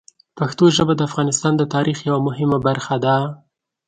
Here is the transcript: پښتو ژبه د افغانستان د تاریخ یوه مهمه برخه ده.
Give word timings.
پښتو 0.37 0.65
ژبه 0.75 0.93
د 0.97 1.01
افغانستان 1.09 1.53
د 1.57 1.63
تاریخ 1.73 1.97
یوه 2.09 2.19
مهمه 2.27 2.57
برخه 2.67 2.95
ده. 3.05 3.15